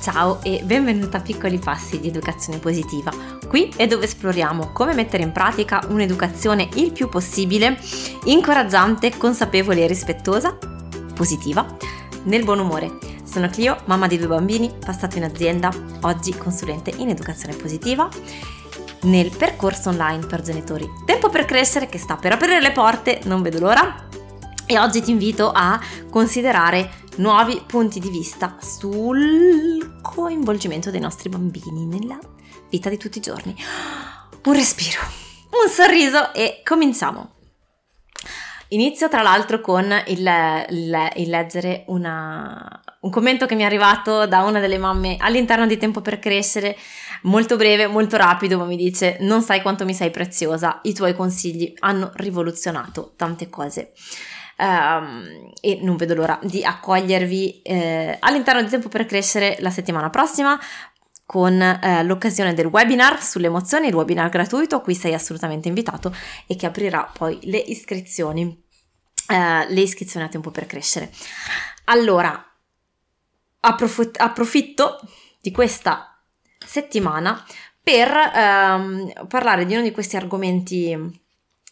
[0.00, 3.12] Ciao e benvenuta a Piccoli Passi di Educazione Positiva.
[3.46, 7.78] Qui è dove esploriamo come mettere in pratica un'educazione il più possibile
[8.24, 10.56] incoraggiante, consapevole e rispettosa,
[11.14, 11.76] positiva,
[12.22, 12.96] nel buon umore.
[13.24, 15.70] Sono Clio, mamma di due bambini, passato in azienda,
[16.00, 18.08] oggi consulente in educazione positiva
[19.02, 20.88] nel percorso online per genitori.
[21.04, 24.08] Tempo per crescere che sta per aprire le porte, non vedo l'ora.
[24.64, 25.78] E oggi ti invito a
[26.08, 26.90] considerare
[27.20, 32.18] nuovi punti di vista sul coinvolgimento dei nostri bambini nella
[32.70, 33.54] vita di tutti i giorni.
[34.44, 35.00] Un respiro,
[35.62, 37.34] un sorriso e cominciamo.
[38.68, 44.26] Inizio tra l'altro con il, il, il leggere una, un commento che mi è arrivato
[44.26, 46.74] da una delle mamme all'interno di Tempo per Crescere,
[47.22, 51.14] molto breve, molto rapido, ma mi dice non sai quanto mi sei preziosa, i tuoi
[51.14, 53.92] consigli hanno rivoluzionato tante cose.
[54.60, 60.10] Um, e non vedo l'ora di accogliervi eh, all'interno di Tempo per Crescere la settimana
[60.10, 60.60] prossima
[61.24, 66.14] con eh, l'occasione del webinar sulle emozioni, il webinar gratuito a cui sei assolutamente invitato
[66.46, 68.62] e che aprirà poi le iscrizioni,
[69.28, 71.10] eh, le iscrizioni a Tempo per Crescere.
[71.84, 72.44] Allora,
[73.60, 75.00] approf- approfitto
[75.40, 76.20] di questa
[76.58, 77.42] settimana
[77.82, 81.18] per ehm, parlare di uno di questi argomenti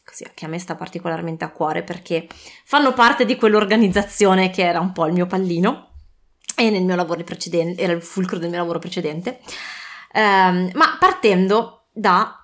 [0.09, 2.27] così, che a me sta particolarmente a cuore perché
[2.65, 5.91] fanno parte di quell'organizzazione che era un po' il mio pallino
[6.57, 9.41] e nel mio lavoro precedente, era il fulcro del mio lavoro precedente,
[10.15, 12.37] um, ma partendo da,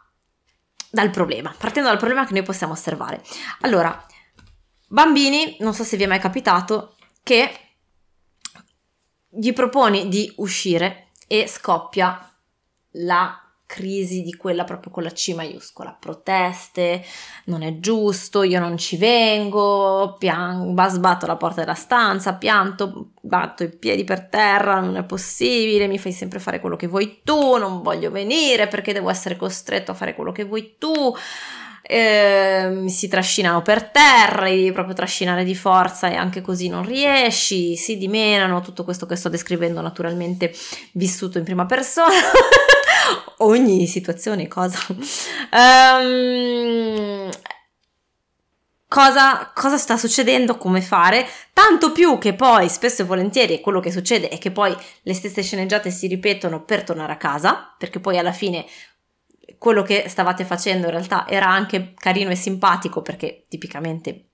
[0.90, 3.22] dal problema, partendo dal problema che noi possiamo osservare.
[3.62, 4.06] Allora,
[4.86, 7.50] bambini, non so se vi è mai capitato, che
[9.30, 12.30] gli proponi di uscire e scoppia
[12.90, 13.43] la
[13.74, 17.04] crisi di quella proprio con la C maiuscola, proteste,
[17.46, 23.64] non è giusto, io non ci vengo, piango, sbatto la porta della stanza, pianto, batto
[23.64, 27.56] i piedi per terra, non è possibile, mi fai sempre fare quello che vuoi tu,
[27.56, 31.12] non voglio venire perché devo essere costretto a fare quello che vuoi tu.
[31.86, 37.76] Eh, si trascinano per terra, devi proprio trascinare di forza e anche così non riesci,
[37.76, 40.54] si dimenano, tutto questo che sto descrivendo naturalmente
[40.92, 42.14] vissuto in prima persona.
[43.38, 44.78] ogni situazione, cosa.
[45.50, 47.30] Um,
[48.88, 53.90] cosa, cosa sta succedendo, come fare, tanto più che poi spesso e volentieri quello che
[53.90, 58.18] succede è che poi le stesse sceneggiate si ripetono per tornare a casa, perché poi
[58.18, 58.64] alla fine
[59.58, 64.28] quello che stavate facendo in realtà era anche carino e simpatico perché tipicamente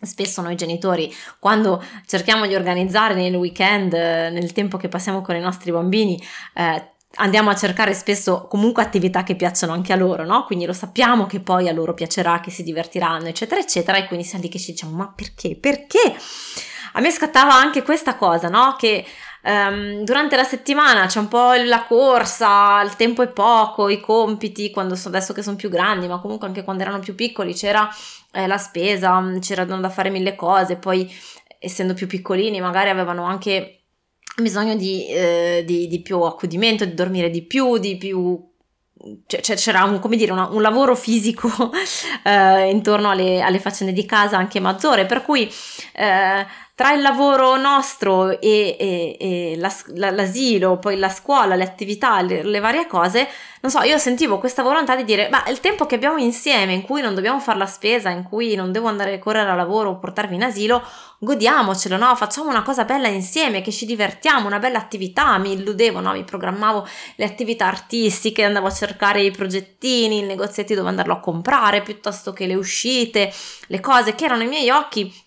[0.00, 5.40] Spesso noi genitori, quando cerchiamo di organizzare nel weekend, nel tempo che passiamo con i
[5.40, 6.22] nostri bambini,
[6.54, 10.44] eh, andiamo a cercare spesso comunque attività che piacciono anche a loro, no?
[10.44, 14.24] Quindi lo sappiamo che poi a loro piacerà, che si divertiranno, eccetera, eccetera, e quindi
[14.24, 15.56] siamo lì che ci diciamo, ma perché?
[15.56, 16.16] Perché?
[16.92, 18.76] A me scattava anche questa cosa, no?
[18.78, 19.04] Che
[19.42, 24.70] um, durante la settimana c'è un po' la corsa, il tempo è poco, i compiti,
[24.70, 27.88] quando so, adesso che sono più grandi, ma comunque anche quando erano più piccoli c'era
[28.32, 31.10] eh, la spesa, c'erano da fare mille cose, poi
[31.60, 33.77] essendo più piccolini magari avevano anche
[34.42, 38.46] bisogno di, eh, di, di, più accudimento, di dormire di più, di più...
[39.26, 41.48] Cioè, c'era un, dire, una, un lavoro fisico
[42.24, 45.48] eh, intorno alle, alle, faccende di casa anche maggiore, per cui
[45.94, 46.46] eh,
[46.78, 52.20] tra il lavoro nostro e, e, e la, la, l'asilo, poi la scuola, le attività,
[52.20, 53.26] le, le, varie cose,
[53.62, 56.82] non so, io sentivo questa volontà di dire, ma il tempo che abbiamo insieme, in
[56.82, 59.90] cui non dobbiamo fare la spesa, in cui non devo andare a correre a lavoro
[59.90, 60.80] o portarvi in asilo,
[61.18, 62.14] godiamocelo, no?
[62.14, 66.12] Facciamo una cosa bella insieme, che ci divertiamo, una bella attività, mi illudevo, no?
[66.12, 71.18] Mi programmavo le attività artistiche, andavo a cercare i progettini, i negozietti dove andarlo a
[71.18, 73.32] comprare, piuttosto che le uscite,
[73.66, 75.26] le cose che erano i miei occhi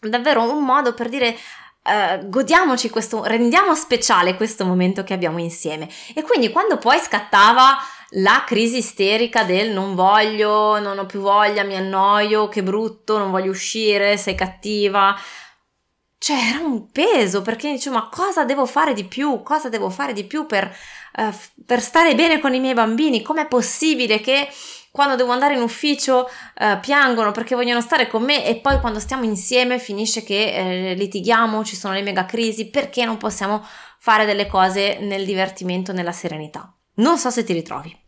[0.00, 1.36] davvero un modo per dire
[1.82, 5.88] Uh, godiamoci questo, rendiamo speciale questo momento che abbiamo insieme.
[6.14, 7.78] E quindi quando poi scattava
[8.14, 13.30] la crisi isterica del non voglio, non ho più voglia, mi annoio, che brutto, non
[13.30, 15.18] voglio uscire, sei cattiva.
[16.18, 19.42] Cioè era un peso perché dicevo ma cosa devo fare di più?
[19.42, 20.70] Cosa devo fare di più per,
[21.16, 23.22] uh, per stare bene con i miei bambini?
[23.22, 24.50] Com'è possibile che
[24.90, 26.28] quando devo andare in ufficio
[26.58, 30.94] eh, piangono perché vogliono stare con me e poi quando stiamo insieme finisce che eh,
[30.94, 33.64] litighiamo, ci sono le mega crisi perché non possiamo
[33.98, 36.74] fare delle cose nel divertimento, nella serenità.
[36.94, 37.99] Non so se ti ritrovi.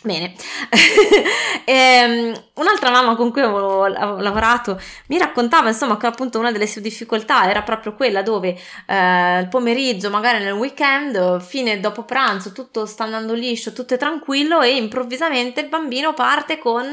[0.00, 0.32] Bene,
[1.64, 6.80] ehm, un'altra mamma con cui avevo lavorato mi raccontava insomma che appunto una delle sue
[6.80, 8.56] difficoltà era proprio quella dove
[8.86, 13.96] eh, il pomeriggio, magari nel weekend, fine dopo pranzo, tutto sta andando liscio, tutto è
[13.96, 16.88] tranquillo e improvvisamente il bambino parte con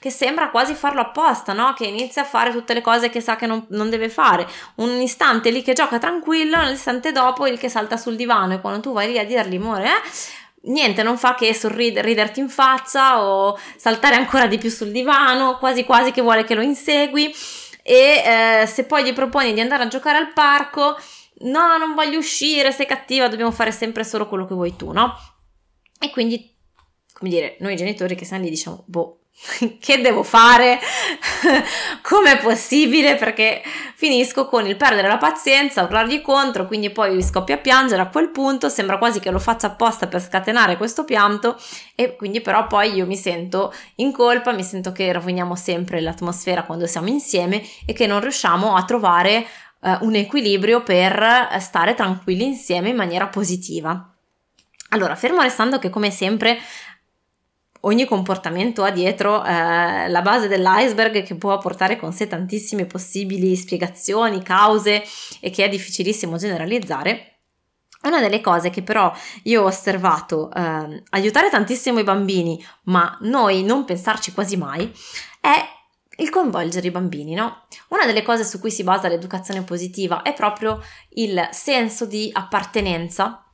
[0.00, 1.74] che sembra quasi farlo apposta, no?
[1.74, 4.48] Che inizia a fare tutte le cose che sa che non, non deve fare.
[4.76, 8.80] Un istante lì che gioca tranquillo, l'istante dopo il che salta sul divano e quando
[8.80, 10.46] tu vai lì a dirgli, amore, eh?
[10.68, 15.58] Niente, non fa che sorridere, riderti in faccia o saltare ancora di più sul divano,
[15.58, 17.34] quasi quasi che vuole che lo insegui.
[17.82, 18.22] E
[18.62, 20.96] eh, se poi gli proponi di andare a giocare al parco,
[21.40, 25.14] no, non voglio uscire, sei cattiva, dobbiamo fare sempre solo quello che vuoi tu, no?
[25.98, 26.54] E quindi,
[27.18, 29.18] come dire, noi genitori che siamo lì diciamo, boh,
[29.80, 30.78] che devo fare?
[32.00, 33.16] Com'è possibile?
[33.16, 33.60] Perché
[33.96, 38.30] finisco con il perdere la pazienza, urlargli contro, quindi poi scoppia a piangere a quel
[38.30, 41.60] punto, sembra quasi che lo faccia apposta per scatenare questo pianto
[41.96, 46.62] e quindi però poi io mi sento in colpa, mi sento che roviniamo sempre l'atmosfera
[46.62, 49.44] quando siamo insieme e che non riusciamo a trovare
[49.80, 54.12] uh, un equilibrio per stare tranquilli insieme in maniera positiva.
[54.90, 56.58] Allora, fermo restando che come sempre
[57.80, 63.54] ogni comportamento ha dietro eh, la base dell'iceberg che può portare con sé tantissime possibili
[63.56, 65.02] spiegazioni, cause
[65.40, 67.40] e che è difficilissimo generalizzare.
[68.02, 69.12] Una delle cose che però
[69.44, 74.92] io ho osservato eh, aiutare tantissimo i bambini, ma noi non pensarci quasi mai,
[75.40, 75.76] è
[76.18, 77.66] il coinvolgere i bambini, no?
[77.88, 83.47] Una delle cose su cui si basa l'educazione positiva è proprio il senso di appartenenza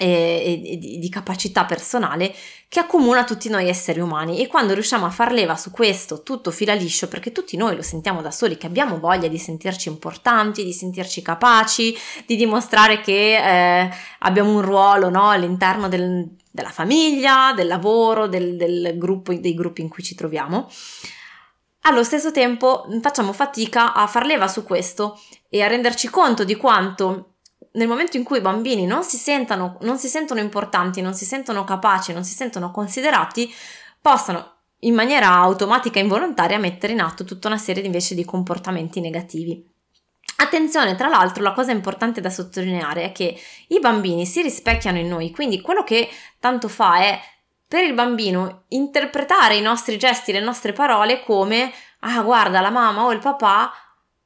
[0.00, 2.32] e, di, capacità personale
[2.68, 6.52] che accomuna tutti noi esseri umani e quando riusciamo a far leva su questo tutto
[6.52, 10.64] fila liscio perché tutti noi lo sentiamo da soli che abbiamo voglia di sentirci importanti,
[10.64, 11.96] di sentirci capaci,
[12.26, 13.90] di dimostrare che eh,
[14.20, 19.80] abbiamo un ruolo no, all'interno del, della famiglia, del lavoro, del, del gruppo, dei gruppi
[19.80, 20.70] in cui ci troviamo.
[21.82, 26.54] Allo stesso tempo facciamo fatica a far leva su questo e a renderci conto di
[26.54, 27.37] quanto
[27.78, 31.24] nel momento in cui i bambini non si, sentano, non si sentono importanti, non si
[31.24, 33.52] sentono capaci, non si sentono considerati,
[34.00, 39.00] possano in maniera automatica e involontaria mettere in atto tutta una serie invece di comportamenti
[39.00, 39.64] negativi.
[40.40, 43.36] Attenzione, tra l'altro, la cosa importante da sottolineare è che
[43.68, 46.08] i bambini si rispecchiano in noi, quindi quello che
[46.38, 47.20] tanto fa è
[47.66, 53.04] per il bambino interpretare i nostri gesti, le nostre parole come ah guarda la mamma
[53.04, 53.72] o il papà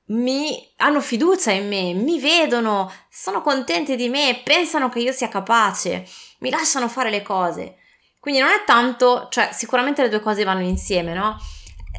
[0.06, 5.28] mi hanno fiducia in me, mi vedono, sono contenti di me, pensano che io sia
[5.28, 6.06] capace,
[6.40, 7.76] mi lasciano fare le cose.
[8.18, 11.36] Quindi non è tanto, cioè sicuramente le due cose vanno insieme, no?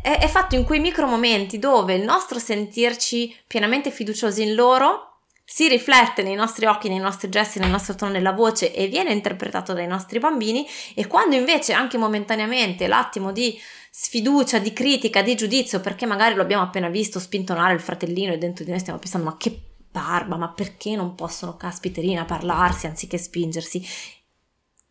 [0.01, 5.13] È, è fatto in quei micro momenti dove il nostro sentirci pienamente fiduciosi in loro
[5.45, 9.11] si riflette nei nostri occhi, nei nostri gesti, nel nostro tono della voce e viene
[9.11, 10.65] interpretato dai nostri bambini
[10.95, 13.59] e quando invece anche momentaneamente l'attimo di
[13.95, 18.39] sfiducia, di critica, di giudizio, perché magari lo abbiamo appena visto spintonare il fratellino e
[18.39, 19.55] dentro di noi stiamo pensando ma che
[19.91, 23.85] barba, ma perché non possono caspiterina parlarsi anziché spingersi?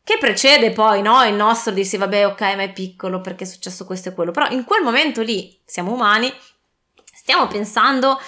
[0.05, 1.21] Che precede poi, no?
[1.25, 4.49] Il nostro dirsi vabbè ok ma è piccolo perché è successo questo e quello, però
[4.51, 6.33] in quel momento lì siamo umani,
[7.13, 8.21] stiamo pensando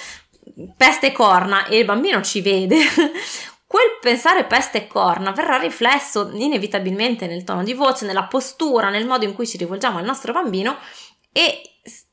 [0.77, 2.81] peste e corna e il bambino ci vede,
[3.67, 9.07] quel pensare peste e corna verrà riflesso inevitabilmente nel tono di voce, nella postura, nel
[9.07, 10.77] modo in cui ci rivolgiamo al nostro bambino
[11.33, 11.61] e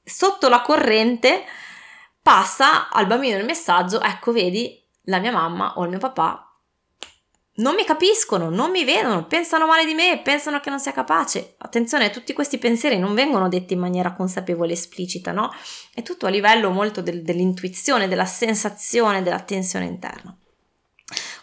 [0.04, 1.44] sotto la corrente
[2.22, 6.52] passa al bambino il messaggio, ecco vedi, la mia mamma o il mio papà
[7.54, 11.56] non mi capiscono, non mi vedono, pensano male di me, pensano che non sia capace.
[11.58, 15.54] Attenzione, tutti questi pensieri non vengono detti in maniera consapevole, esplicita, no?
[15.94, 20.36] È tutto a livello molto del, dell'intuizione, della sensazione, della tensione interna.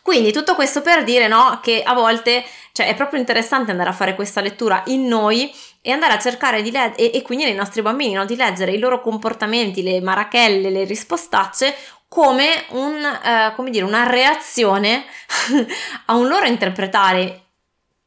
[0.09, 3.93] Quindi tutto questo per dire no, che a volte cioè, è proprio interessante andare a
[3.93, 7.83] fare questa lettura in noi e andare a cercare di leggere, e, quindi nei nostri
[7.83, 11.75] bambini, no, di leggere i loro comportamenti, le marachelle, le rispostacce
[12.09, 15.05] come, un, eh, come dire, una reazione
[16.07, 17.43] a un loro interpretare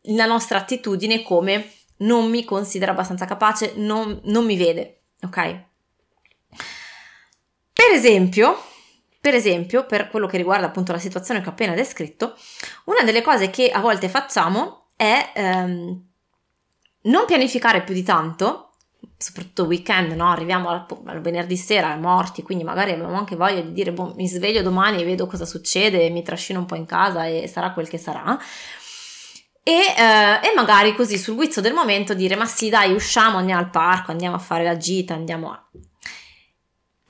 [0.06, 5.36] la nostra attitudine come non mi considera abbastanza capace, non, non mi vede, ok?
[7.72, 8.60] Per esempio,
[9.22, 12.36] per esempio, per quello che riguarda appunto la situazione che ho appena descritto,
[12.86, 16.06] una delle cose che a volte facciamo è ehm,
[17.04, 18.72] non pianificare più di tanto,
[19.18, 20.32] soprattutto weekend, no?
[20.32, 24.28] Arriviamo al, al, venerdì sera morti, quindi magari abbiamo anche voglia di dire, boh, mi
[24.28, 27.88] sveglio domani e vedo cosa succede, mi trascino un po' in casa e sarà quel
[27.88, 28.40] che sarà.
[29.62, 33.62] E, eh, e, magari così sul guizzo del momento dire ma sì dai usciamo andiamo
[33.62, 35.64] al parco andiamo a fare la gita andiamo a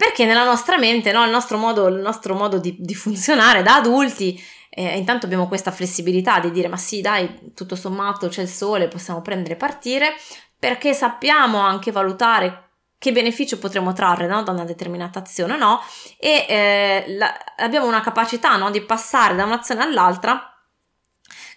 [0.02, 3.76] perché nella nostra mente, no, il nostro modo, il nostro modo di, di funzionare da
[3.76, 8.48] adulti eh, intanto abbiamo questa flessibilità di dire ma sì dai tutto sommato c'è il
[8.48, 10.16] sole possiamo prendere e partire
[10.58, 15.82] perché sappiamo anche valutare che beneficio potremo trarre no, da una determinata azione o no?
[16.18, 20.51] E eh, la, abbiamo una capacità no, di passare da un'azione all'altra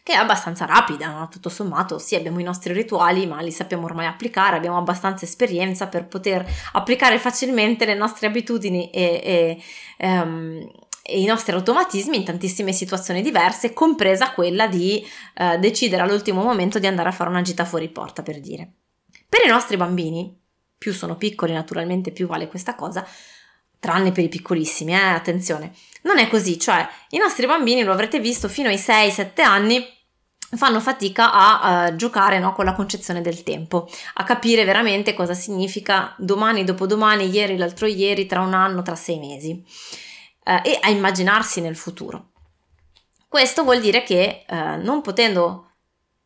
[0.05, 1.29] che è abbastanza rapida, no?
[1.31, 5.87] tutto sommato sì abbiamo i nostri rituali ma li sappiamo ormai applicare, abbiamo abbastanza esperienza
[5.89, 9.59] per poter applicare facilmente le nostre abitudini e,
[9.97, 10.71] e, um,
[11.03, 15.03] e i nostri automatismi in tantissime situazioni diverse, compresa quella di
[15.37, 18.73] uh, decidere all'ultimo momento di andare a fare una gita fuori porta per dire.
[19.27, 20.39] Per i nostri bambini,
[20.77, 23.07] più sono piccoli naturalmente più vale questa cosa,
[23.79, 25.73] tranne per i piccolissimi, eh, attenzione.
[26.03, 29.94] Non è così, cioè i nostri bambini, lo avrete visto, fino ai 6-7 anni
[30.57, 35.35] fanno fatica a uh, giocare no, con la concezione del tempo, a capire veramente cosa
[35.35, 39.63] significa domani, dopodomani, ieri, l'altro ieri, tra un anno, tra sei mesi
[40.45, 42.31] uh, e a immaginarsi nel futuro.
[43.29, 45.71] Questo vuol dire che uh, non potendo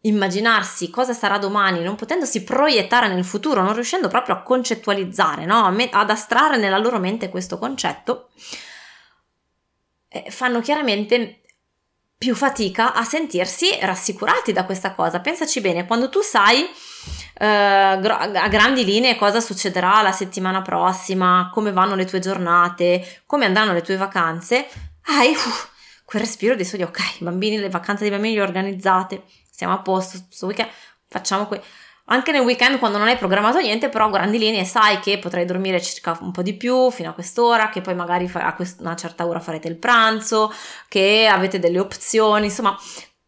[0.03, 5.65] immaginarsi cosa sarà domani, non potendosi proiettare nel futuro, non riuscendo proprio a concettualizzare, no?
[5.65, 8.29] ad astrarre nella loro mente questo concetto,
[10.29, 11.43] fanno chiaramente
[12.19, 15.21] più fatica a sentirsi rassicurati da questa cosa.
[15.21, 21.71] Pensaci bene, quando tu sai uh, a grandi linee cosa succederà la settimana prossima, come
[21.71, 24.67] vanno le tue giornate, come andranno le tue vacanze,
[25.03, 25.39] hai uh,
[26.05, 30.19] quel respiro di studio, ok, bambini, le vacanze dei bambini le organizzate, siamo a posto,
[31.07, 31.63] facciamo que-
[32.11, 35.45] anche nel weekend quando non hai programmato niente, però a grandi linee sai che potrai
[35.45, 39.27] dormire circa un po' di più fino a quest'ora, che poi magari a una certa
[39.27, 40.53] ora farete il pranzo,
[40.89, 42.77] che avete delle opzioni, insomma,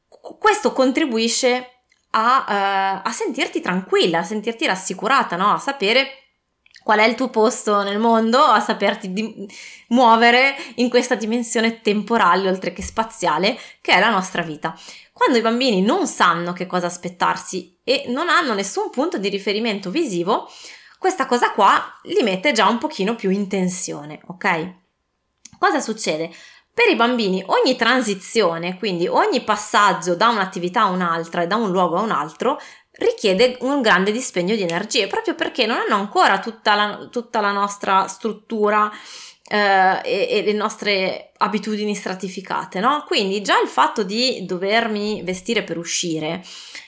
[0.08, 5.52] questo contribuisce a, uh, a sentirti tranquilla, a sentirti rassicurata, no?
[5.52, 6.20] a sapere
[6.82, 9.48] qual è il tuo posto nel mondo, a saperti di-
[9.88, 14.76] muovere in questa dimensione temporale oltre che spaziale che è la nostra vita.
[15.20, 19.90] Quando i bambini non sanno che cosa aspettarsi e non hanno nessun punto di riferimento
[19.90, 20.50] visivo,
[20.98, 24.74] questa cosa qua li mette già un pochino più in tensione, ok?
[25.58, 26.30] Cosa succede?
[26.72, 31.70] Per i bambini ogni transizione, quindi ogni passaggio da un'attività a un'altra e da un
[31.70, 32.58] luogo a un altro,
[32.92, 37.52] richiede un grande dispendio di energie, proprio perché non hanno ancora tutta la, tutta la
[37.52, 38.90] nostra struttura
[39.52, 43.02] eh, e, e, le nostre abitudini stratificate, no?
[43.04, 46.40] Quindi già il fatto di dovermi vestire per uscire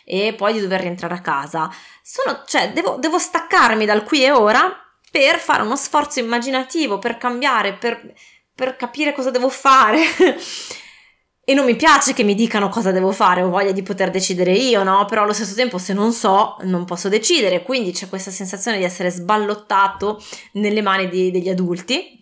[0.04, 1.68] e poi di dover rientrare a casa,
[2.02, 7.16] sono, cioè devo, devo staccarmi dal qui e ora per fare uno sforzo immaginativo, per
[7.18, 8.14] cambiare, per,
[8.54, 10.00] per capire cosa devo fare.
[11.44, 14.52] e non mi piace che mi dicano cosa devo fare, ho voglia di poter decidere
[14.52, 15.04] io, no?
[15.06, 18.84] Però allo stesso tempo se non so non posso decidere, quindi c'è questa sensazione di
[18.84, 22.20] essere sballottato nelle mani di, degli adulti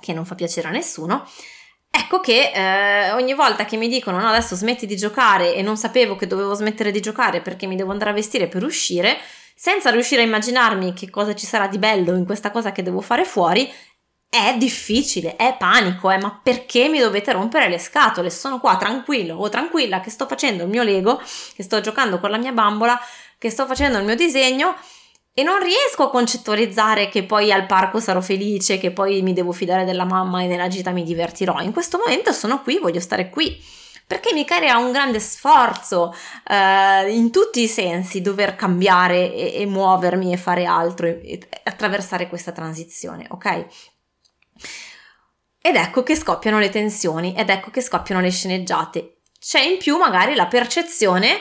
[0.00, 1.26] che non fa piacere a nessuno.
[1.90, 5.76] Ecco che eh, ogni volta che mi dicono no adesso smetti di giocare e non
[5.76, 9.18] sapevo che dovevo smettere di giocare perché mi devo andare a vestire per uscire,
[9.54, 13.00] senza riuscire a immaginarmi che cosa ci sarà di bello in questa cosa che devo
[13.00, 13.72] fare fuori,
[14.30, 18.28] è difficile, è panico, è ma perché mi dovete rompere le scatole?
[18.28, 21.20] Sono qua tranquillo o tranquilla che sto facendo il mio Lego,
[21.54, 23.00] che sto giocando con la mia bambola,
[23.38, 24.76] che sto facendo il mio disegno
[25.38, 29.52] e non riesco a concettualizzare che poi al parco sarò felice, che poi mi devo
[29.52, 31.60] fidare della mamma e nella gita mi divertirò.
[31.60, 33.56] In questo momento sono qui, voglio stare qui.
[34.04, 36.12] Perché mi crea un grande sforzo
[36.44, 41.48] eh, in tutti i sensi dover cambiare e, e muovermi e fare altro e, e
[41.62, 43.66] attraversare questa transizione, ok?
[45.60, 49.20] Ed ecco che scoppiano le tensioni, ed ecco che scoppiano le sceneggiate.
[49.38, 51.38] C'è in più magari la percezione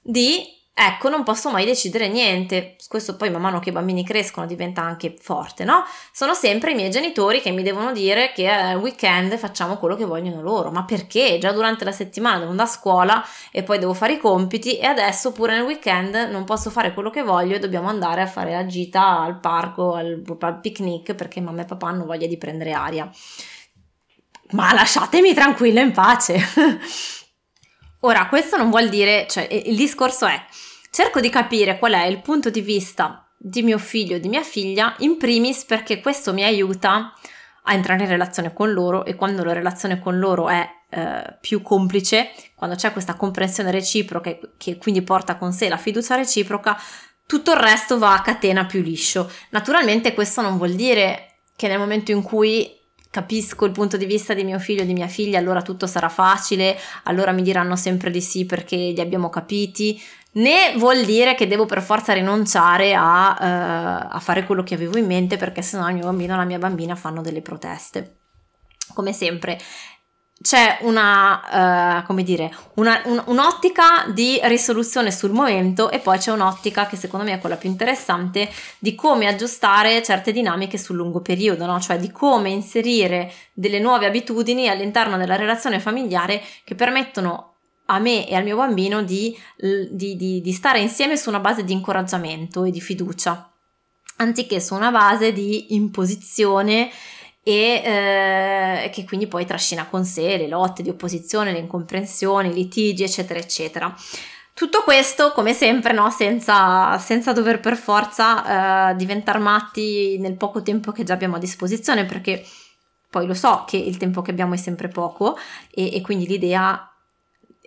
[0.00, 2.76] di Ecco, non posso mai decidere niente.
[2.88, 5.84] Questo poi man mano che i bambini crescono diventa anche forte, no?
[6.10, 10.06] Sono sempre i miei genitori che mi devono dire che al weekend facciamo quello che
[10.06, 10.70] vogliono loro.
[10.70, 11.36] Ma perché?
[11.38, 13.22] Già durante la settimana devo andare a scuola
[13.52, 17.10] e poi devo fare i compiti e adesso pure nel weekend non posso fare quello
[17.10, 21.42] che voglio e dobbiamo andare a fare la gita al parco, al, al picnic perché
[21.42, 23.10] mamma e papà hanno voglia di prendere aria.
[24.52, 26.40] Ma lasciatemi tranquillo in pace.
[28.00, 30.42] Ora, questo non vuol dire, cioè il discorso è
[30.92, 34.42] Cerco di capire qual è il punto di vista di mio figlio e di mia
[34.42, 37.14] figlia, in primis perché questo mi aiuta
[37.62, 41.62] a entrare in relazione con loro e quando la relazione con loro è eh, più
[41.62, 46.76] complice, quando c'è questa comprensione reciproca che quindi porta con sé la fiducia reciproca,
[47.24, 49.30] tutto il resto va a catena più liscio.
[49.50, 52.79] Naturalmente questo non vuol dire che nel momento in cui
[53.10, 56.08] capisco il punto di vista di mio figlio e di mia figlia, allora tutto sarà
[56.08, 60.00] facile, allora mi diranno sempre di sì perché li abbiamo capiti
[60.32, 64.96] né vuol dire che devo per forza rinunciare a, uh, a fare quello che avevo
[64.96, 68.16] in mente perché sennò il mio bambino o la mia bambina fanno delle proteste.
[68.94, 69.58] Come sempre,
[70.42, 76.32] c'è una, uh, come dire, una, un, un'ottica di risoluzione sul momento e poi c'è
[76.32, 81.20] un'ottica che secondo me è quella più interessante di come aggiustare certe dinamiche sul lungo
[81.20, 81.78] periodo, no?
[81.78, 87.56] cioè di come inserire delle nuove abitudini all'interno della relazione familiare che permettono
[87.86, 91.64] a me e al mio bambino di, di, di, di stare insieme su una base
[91.64, 93.52] di incoraggiamento e di fiducia,
[94.16, 96.90] anziché su una base di imposizione
[97.42, 97.82] e
[98.84, 103.02] eh, che quindi poi trascina con sé le lotte di opposizione, le incomprensioni, i litigi,
[103.02, 103.94] eccetera, eccetera.
[104.52, 106.10] Tutto questo, come sempre, no?
[106.10, 111.38] senza, senza, dover per forza eh, diventare matti nel poco tempo che già abbiamo a
[111.38, 112.44] disposizione, perché
[113.08, 115.38] poi lo so che il tempo che abbiamo è sempre poco
[115.70, 116.92] e, e quindi l'idea,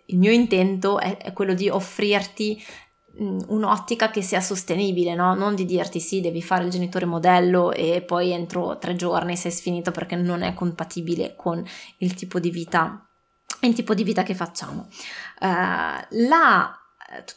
[0.06, 2.64] il mio intento è, è quello di offrirti
[3.18, 5.36] un'ottica che sia sostenibile, no?
[5.36, 9.52] non di dirti sì, devi fare il genitore modello e poi entro tre giorni sei
[9.52, 11.64] sfinito perché non è compatibile con
[11.98, 13.08] il tipo di vita,
[13.62, 14.88] il tipo di vita che facciamo.
[15.40, 16.76] Uh, la,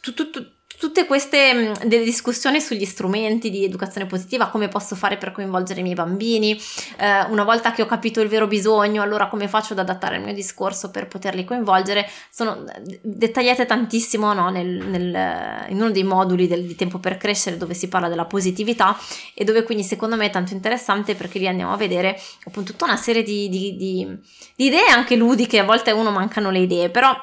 [0.01, 0.45] tu, tu, tu,
[0.77, 5.79] tutte queste mm, delle discussioni sugli strumenti di educazione positiva, come posso fare per coinvolgere
[5.79, 6.59] i miei bambini,
[6.97, 10.23] eh, una volta che ho capito il vero bisogno, allora come faccio ad adattare il
[10.23, 14.49] mio discorso per poterli coinvolgere, sono eh, dettagliate tantissimo no?
[14.49, 18.07] nel, nel, eh, in uno dei moduli del, di Tempo per Crescere dove si parla
[18.07, 18.97] della positività
[19.33, 22.85] e dove quindi secondo me è tanto interessante perché lì andiamo a vedere appunto tutta
[22.85, 24.17] una serie di, di, di,
[24.55, 27.15] di idee anche ludiche, a volte a uno mancano le idee, però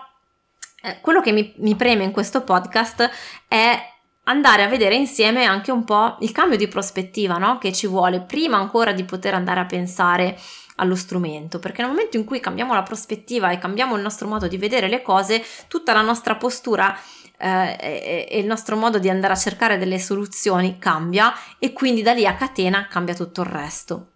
[0.84, 3.10] eh, quello che mi, mi preme in questo podcast
[3.48, 3.92] è
[4.24, 7.56] andare a vedere insieme anche un po' il cambio di prospettiva no?
[7.56, 10.38] che ci vuole prima ancora di poter andare a pensare
[10.76, 14.46] allo strumento, perché nel momento in cui cambiamo la prospettiva e cambiamo il nostro modo
[14.48, 16.98] di vedere le cose, tutta la nostra postura
[17.38, 22.02] eh, e, e il nostro modo di andare a cercare delle soluzioni cambia e quindi
[22.02, 24.13] da lì a catena cambia tutto il resto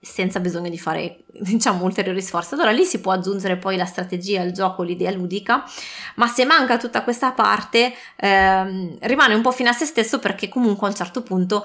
[0.00, 4.42] senza bisogno di fare diciamo ulteriori sforzi allora lì si può aggiungere poi la strategia
[4.42, 5.64] il gioco l'idea ludica
[6.16, 10.48] ma se manca tutta questa parte ehm, rimane un po' fino a se stesso perché
[10.48, 11.64] comunque a un certo punto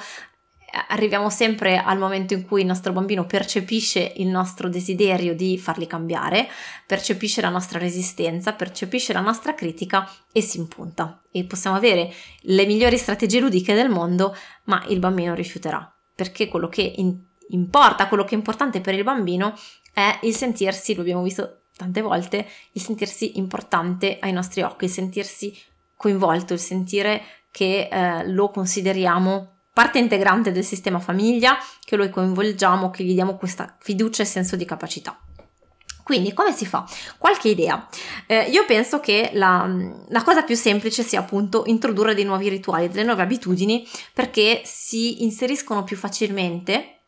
[0.76, 5.58] eh, arriviamo sempre al momento in cui il nostro bambino percepisce il nostro desiderio di
[5.58, 6.50] farli cambiare,
[6.86, 11.22] percepisce la nostra resistenza, percepisce la nostra critica e si impunta.
[11.32, 16.68] E possiamo avere le migliori strategie ludiche del mondo, ma il bambino rifiuterà, perché quello
[16.68, 19.54] che in importa, quello che è importante per il bambino
[19.94, 24.92] è il sentirsi, lo abbiamo visto tante volte, il sentirsi importante ai nostri occhi, il
[24.92, 25.58] sentirsi
[25.96, 27.22] coinvolto, il sentire
[27.52, 33.36] che eh, lo consideriamo parte integrante del sistema famiglia, che lo coinvolgiamo, che gli diamo
[33.36, 35.20] questa fiducia e senso di capacità.
[36.06, 36.88] Quindi come si fa?
[37.18, 37.88] Qualche idea.
[38.28, 39.68] Eh, io penso che la,
[40.10, 45.24] la, cosa più semplice sia appunto introdurre dei nuovi rituali, delle nuove abitudini perché si
[45.24, 47.05] inseriscono più facilmente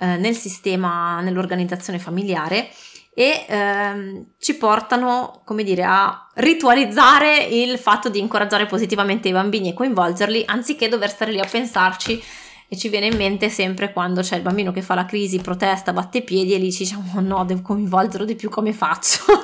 [0.00, 2.70] eh, nel sistema, nell'organizzazione familiare
[3.12, 9.68] e ehm, ci portano, come dire, a ritualizzare il fatto di incoraggiare positivamente i bambini
[9.68, 12.22] e coinvolgerli anziché dover stare lì a pensarci
[12.66, 15.92] e ci viene in mente sempre quando c'è il bambino che fa la crisi, protesta,
[15.92, 19.24] batte i piedi e lì ci diciamo oh no, devo coinvolgerlo di più come faccio.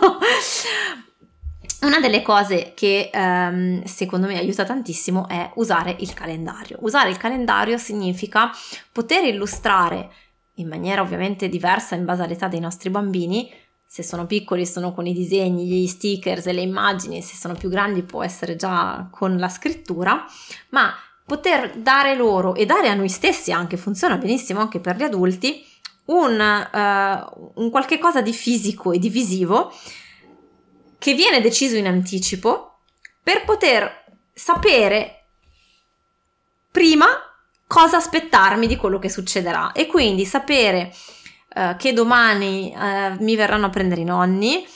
[1.82, 6.78] Una delle cose che ehm, secondo me aiuta tantissimo è usare il calendario.
[6.80, 8.50] Usare il calendario significa
[8.90, 10.10] poter illustrare
[10.56, 13.50] in maniera ovviamente diversa in base all'età dei nostri bambini.
[13.86, 17.68] Se sono piccoli sono con i disegni, gli stickers e le immagini, se sono più
[17.68, 20.24] grandi può essere già con la scrittura,
[20.70, 20.92] ma
[21.24, 25.64] poter dare loro e dare a noi stessi anche, funziona benissimo anche per gli adulti,
[26.06, 26.38] un,
[26.72, 29.72] uh, un qualche cosa di fisico e di visivo
[30.98, 32.78] che viene deciso in anticipo
[33.22, 35.24] per poter sapere
[36.70, 37.06] prima
[37.66, 39.72] cosa aspettarmi di quello che succederà.
[39.72, 40.92] E quindi sapere
[41.54, 44.66] uh, che domani uh, mi verranno a prendere i nonni,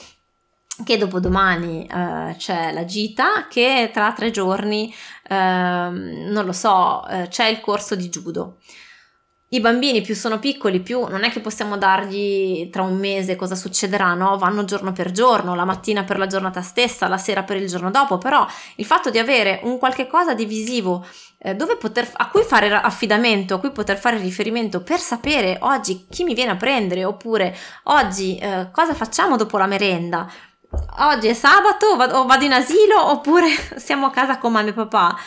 [0.85, 4.92] che dopodomani uh, c'è la gita, che tra tre giorni,
[5.29, 8.57] ehm, non lo so, c'è il corso di judo
[9.52, 13.56] i bambini più sono piccoli, più non è che possiamo dargli tra un mese cosa
[13.56, 14.38] succederà, no?
[14.38, 17.90] Vanno giorno per giorno, la mattina per la giornata stessa, la sera per il giorno
[17.90, 21.04] dopo, però il fatto di avere un qualche cosa di visivo
[21.38, 26.22] eh, poter, a cui fare affidamento, a cui poter fare riferimento per sapere oggi chi
[26.22, 30.30] mi viene a prendere, oppure oggi eh, cosa facciamo dopo la merenda,
[31.00, 35.18] oggi è sabato o vado in asilo, oppure siamo a casa con mamma e papà,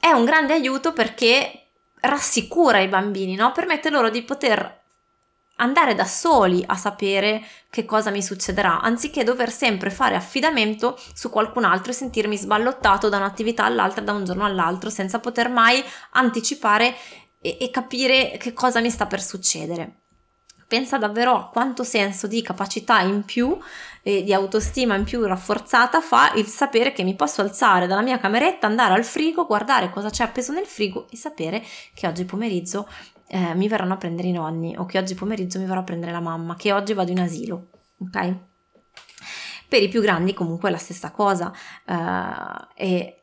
[0.00, 1.61] è un grande aiuto perché
[2.02, 3.52] rassicura i bambini, no?
[3.52, 4.80] Permette loro di poter
[5.56, 11.30] andare da soli a sapere che cosa mi succederà, anziché dover sempre fare affidamento su
[11.30, 15.82] qualcun altro e sentirmi sballottato da un'attività all'altra, da un giorno all'altro, senza poter mai
[16.12, 16.94] anticipare
[17.40, 20.01] e, e capire che cosa mi sta per succedere.
[20.72, 23.58] Pensa davvero a quanto senso di capacità in più
[24.02, 28.18] e di autostima in più rafforzata fa il sapere che mi posso alzare dalla mia
[28.18, 32.88] cameretta, andare al frigo, guardare cosa c'è appeso nel frigo e sapere che oggi pomeriggio
[33.26, 36.10] eh, mi verranno a prendere i nonni o che oggi pomeriggio mi verrà a prendere
[36.10, 38.36] la mamma, che oggi vado in asilo, ok?
[39.68, 41.52] Per i più grandi comunque è la stessa cosa
[41.84, 43.18] uh, e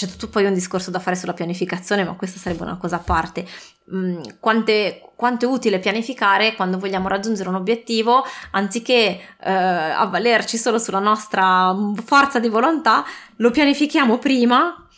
[0.00, 3.00] c'è tutto poi un discorso da fare sulla pianificazione, ma questa sarebbe una cosa a
[3.00, 3.46] parte.
[3.94, 10.78] Mm, quante, quanto è utile pianificare quando vogliamo raggiungere un obiettivo, anziché eh, avvalerci solo
[10.78, 13.04] sulla nostra forza di volontà,
[13.36, 14.88] lo pianifichiamo prima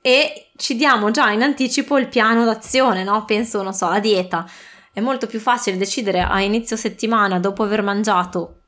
[0.00, 3.24] e ci diamo già in anticipo il piano d'azione, no?
[3.24, 4.48] Penso, non so, la dieta.
[4.92, 8.58] È molto più facile decidere a inizio settimana, dopo aver mangiato,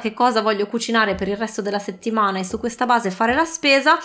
[0.00, 3.44] che cosa voglio cucinare per il resto della settimana e su questa base fare la
[3.44, 3.98] spesa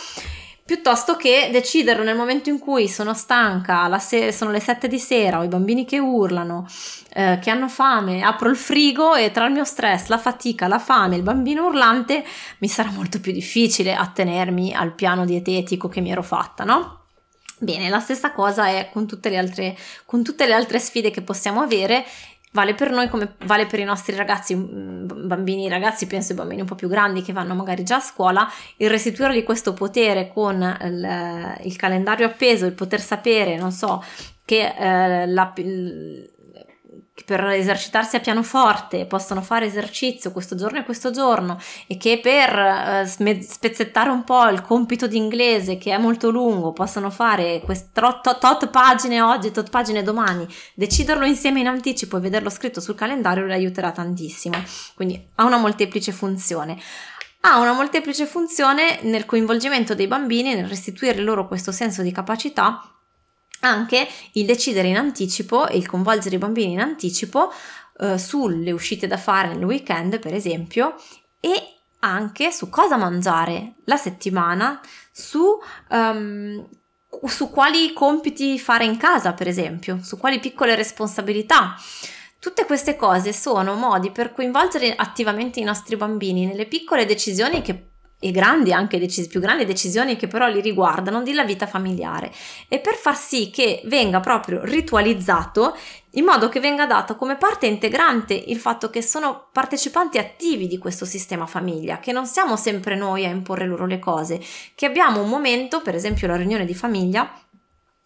[0.68, 5.40] piuttosto che deciderlo nel momento in cui sono stanca, se- sono le 7 di sera,
[5.40, 6.68] ho i bambini che urlano,
[7.14, 10.78] eh, che hanno fame, apro il frigo e tra il mio stress, la fatica, la
[10.78, 12.22] fame, il bambino urlante,
[12.58, 17.06] mi sarà molto più difficile attenermi al piano dietetico che mi ero fatta, no?
[17.60, 19.76] Bene, la stessa cosa è con tutte altre,
[20.06, 22.06] con tutte le altre sfide che possiamo avere
[22.52, 26.62] vale per noi come vale per i nostri ragazzi, mm, bambini, ragazzi, penso ai bambini
[26.62, 30.32] un po' più grandi che vanno magari già a scuola, il restituire di questo potere
[30.34, 34.04] con il, il calendario appeso, il poter sapere, non so,
[34.46, 35.54] che eh, la,
[37.26, 42.58] per esercitarsi a pianoforte possono fare esercizio questo giorno e questo giorno e che per
[42.58, 43.06] eh,
[43.42, 48.38] spezzettare un po' il compito di inglese che è molto lungo possono fare quest- tot,
[48.40, 53.46] tot pagine oggi, tot pagine domani, deciderlo insieme in anticipo e vederlo scritto sul calendario
[53.46, 54.56] le aiuterà tantissimo.
[54.96, 56.80] Quindi ha una molteplice funzione
[57.42, 62.97] ha una molteplice funzione nel coinvolgimento dei bambini, nel restituire loro questo senso di capacità
[63.62, 67.52] anche il decidere in anticipo e il coinvolgere i bambini in anticipo
[68.00, 70.96] eh, sulle uscite da fare nel weekend, per esempio,
[71.40, 74.80] e anche su cosa mangiare la settimana,
[75.12, 75.44] su,
[75.90, 76.68] um,
[77.26, 81.76] su quali compiti fare in casa, per esempio, su quali piccole responsabilità.
[82.40, 87.87] Tutte queste cose sono modi per coinvolgere attivamente i nostri bambini nelle piccole decisioni che
[88.20, 92.32] e grandi, anche decisi- più grandi decisioni che però li riguardano della vita familiare.
[92.68, 95.76] E per far sì che venga proprio ritualizzato
[96.12, 100.80] in modo che venga dato come parte integrante il fatto che sono partecipanti attivi di
[100.80, 104.42] questo sistema famiglia, che non siamo sempre noi a imporre loro le cose,
[104.74, 107.32] che abbiamo un momento, per esempio la riunione di famiglia,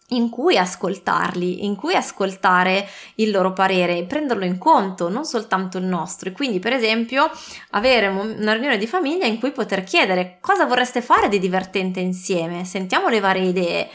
[0.08, 2.86] in cui ascoltarli, in cui ascoltare
[3.16, 6.28] il loro parere prenderlo in conto, non soltanto il nostro.
[6.28, 7.30] E quindi, per esempio,
[7.70, 12.64] avere una riunione di famiglia in cui poter chiedere cosa vorreste fare di divertente insieme,
[12.64, 13.88] sentiamo le varie idee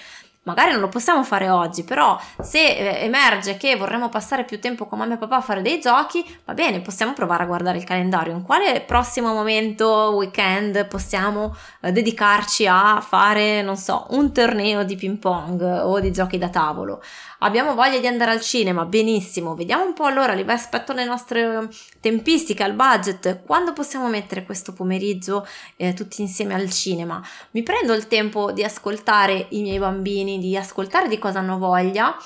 [0.48, 4.86] magari non lo possiamo fare oggi, però se eh, emerge che vorremmo passare più tempo
[4.88, 7.84] con mamma e papà a fare dei giochi, va bene, possiamo provare a guardare il
[7.84, 8.34] calendario.
[8.34, 14.96] In quale prossimo momento, weekend, possiamo eh, dedicarci a fare, non so, un torneo di
[14.96, 17.02] ping pong o di giochi da tavolo?
[17.39, 21.69] Abbiamo voglia di andare al cinema, benissimo, vediamo un po' allora rispetto alle nostre
[22.00, 27.21] tempistiche, al budget, quando possiamo mettere questo pomeriggio eh, tutti insieme al cinema?
[27.52, 32.17] Mi prendo il tempo di ascoltare i miei bambini, di ascoltare di cosa hanno voglia,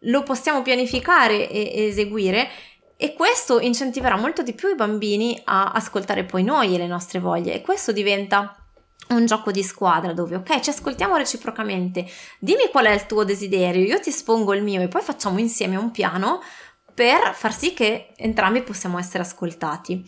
[0.00, 2.50] lo possiamo pianificare e eseguire
[2.98, 7.20] e questo incentiverà molto di più i bambini a ascoltare poi noi e le nostre
[7.20, 8.57] voglie e questo diventa
[9.08, 12.06] un gioco di squadra dove ok ci ascoltiamo reciprocamente
[12.38, 15.76] dimmi qual è il tuo desiderio io ti espongo il mio e poi facciamo insieme
[15.76, 16.40] un piano
[16.98, 20.04] per far sì che entrambi possiamo essere ascoltati.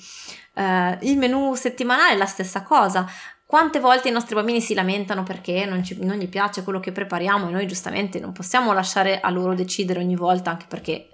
[0.55, 3.09] Uh, il menu settimanale è la stessa cosa.
[3.47, 6.91] Quante volte i nostri bambini si lamentano perché non, ci, non gli piace quello che
[6.91, 11.11] prepariamo e noi giustamente non possiamo lasciare a loro decidere ogni volta anche perché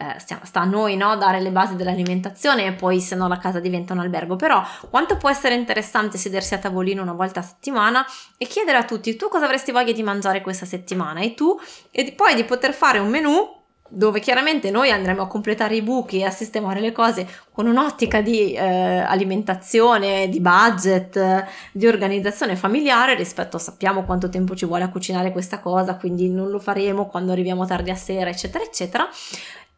[0.00, 3.60] eh, sta a noi no, dare le basi dell'alimentazione e poi se no la casa
[3.60, 8.04] diventa un albergo, però quanto può essere interessante sedersi a tavolino una volta a settimana
[8.38, 11.20] e chiedere a tutti tu cosa avresti voglia di mangiare questa settimana?
[11.20, 11.58] E tu
[11.90, 13.58] e poi di poter fare un menù
[13.92, 18.20] dove chiaramente noi andremo a completare i buchi e a sistemare le cose con un'ottica
[18.20, 24.84] di eh, alimentazione, di budget, di organizzazione familiare rispetto a sappiamo quanto tempo ci vuole
[24.84, 29.08] a cucinare questa cosa, quindi non lo faremo quando arriviamo tardi a sera, eccetera, eccetera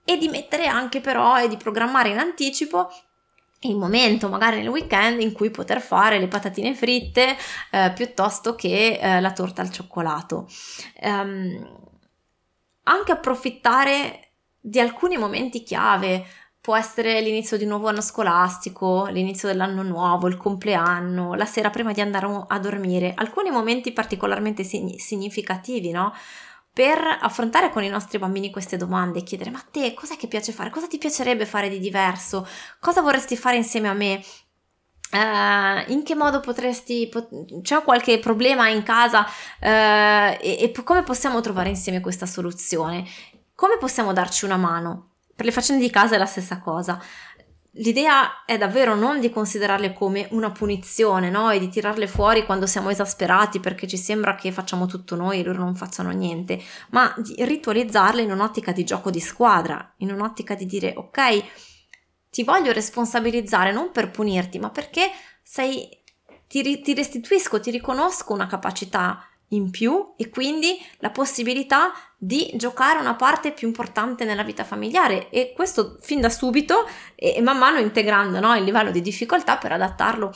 [0.04, 2.90] e di mettere anche però e di programmare in anticipo
[3.60, 7.36] il momento magari nel weekend in cui poter fare le patatine fritte
[7.70, 10.48] eh, piuttosto che eh, la torta al cioccolato.
[11.02, 11.80] Um,
[12.84, 16.24] anche approfittare di alcuni momenti chiave,
[16.60, 21.70] può essere l'inizio di un nuovo anno scolastico, l'inizio dell'anno nuovo, il compleanno, la sera
[21.70, 26.12] prima di andare a dormire, alcuni momenti particolarmente significativi, no?
[26.72, 30.26] Per affrontare con i nostri bambini queste domande e chiedere ma a te cos'è che
[30.26, 30.70] piace fare?
[30.70, 32.46] Cosa ti piacerebbe fare di diverso?
[32.80, 34.24] Cosa vorresti fare insieme a me?
[35.12, 39.28] Uh, in che modo potresti pot- c'è qualche problema in casa uh,
[39.60, 43.04] e, e come possiamo trovare insieme questa soluzione
[43.54, 46.98] come possiamo darci una mano per le faccende di casa è la stessa cosa
[47.76, 51.50] l'idea è davvero non di considerarle come una punizione, no?
[51.50, 55.42] E di tirarle fuori quando siamo esasperati perché ci sembra che facciamo tutto noi e
[55.44, 60.54] loro non facciano niente, ma di ritualizzarle in un'ottica di gioco di squadra, in un'ottica
[60.54, 61.44] di dire ok,
[62.30, 65.10] ti voglio responsabilizzare non per punirti, ma perché
[65.42, 65.88] sei,
[66.46, 72.98] ti, ti restituisco, ti riconosco una capacità in più e quindi la possibilità di giocare
[72.98, 77.78] una parte più importante nella vita familiare e questo fin da subito e, man mano
[77.78, 80.32] integrando no, il livello di difficoltà per adattarlo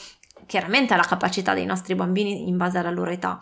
[0.46, 3.38] chiaramente alla capacità dei nostri bambini in base alla loro età.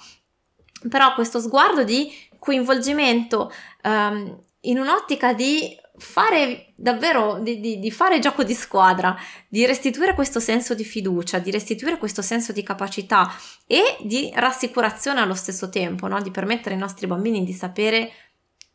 [0.88, 8.18] Però questo sguardo di coinvolgimento um, in un'ottica di fare davvero, di, di, di, fare
[8.18, 9.16] gioco di squadra,
[9.48, 13.30] di restituire questo senso di fiducia, di restituire questo senso di capacità
[13.66, 16.20] e di rassicurazione allo stesso tempo, no?
[16.20, 18.11] di permettere ai nostri bambini di sapere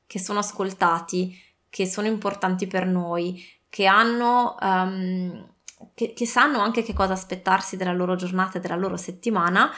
[0.07, 1.37] che sono ascoltati,
[1.69, 4.55] che sono importanti per noi, che hanno...
[4.61, 5.47] Um,
[5.93, 9.71] che, che, sanno anche che cosa aspettarsi della loro giornata e della loro settimana,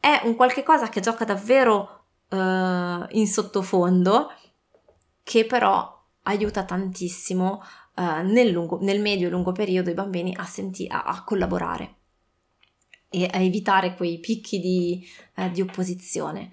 [0.00, 2.36] è un qualche cosa che gioca davvero uh,
[3.10, 4.32] in sottofondo,
[5.22, 5.97] che però
[6.28, 7.62] aiuta tantissimo
[7.96, 11.94] uh, nel, lungo, nel, medio e lungo periodo i bambini a, senti- a, a collaborare
[13.08, 16.52] e a evitare quei picchi di, uh, di opposizione.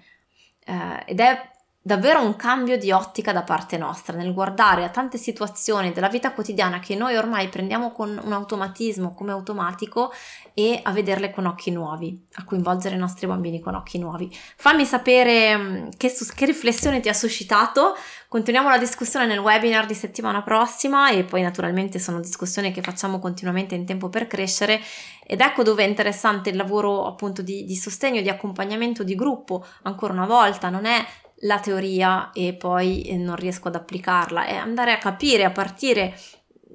[0.66, 1.54] Uh, ed è
[1.86, 6.32] davvero un cambio di ottica da parte nostra nel guardare a tante situazioni della vita
[6.32, 10.10] quotidiana che noi ormai prendiamo con un automatismo come automatico
[10.52, 14.28] e a vederle con occhi nuovi, a coinvolgere i nostri bambini con occhi nuovi.
[14.56, 17.94] Fammi sapere mm, che, che riflessione ti ha suscitato,
[18.36, 23.18] continuiamo la discussione nel webinar di settimana prossima e poi naturalmente sono discussioni che facciamo
[23.18, 24.78] continuamente in tempo per crescere
[25.24, 29.64] ed ecco dove è interessante il lavoro appunto di, di sostegno, di accompagnamento di gruppo,
[29.84, 31.02] ancora una volta non è
[31.40, 36.14] la teoria e poi eh, non riesco ad applicarla, è andare a capire a partire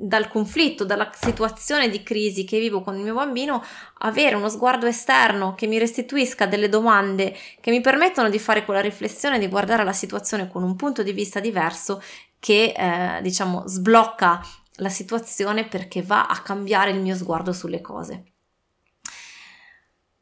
[0.02, 3.64] dal conflitto, dalla situazione di crisi che vivo con il mio bambino,
[4.00, 8.82] avere uno sguardo esterno che mi restituisca delle domande che mi permettono di fare quella
[8.82, 12.02] riflessione, di guardare la situazione con un punto di vista diverso
[12.40, 14.42] che eh, diciamo sblocca
[14.76, 18.24] la situazione perché va a cambiare il mio sguardo sulle cose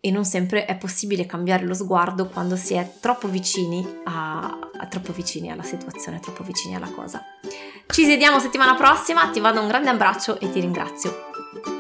[0.02, 4.88] e non sempre è possibile cambiare lo sguardo quando si è troppo vicini, a, a,
[4.88, 7.22] troppo vicini alla situazione, troppo vicini alla cosa.
[7.92, 11.79] Ci vediamo settimana prossima, ti vado un grande abbraccio e ti ringrazio.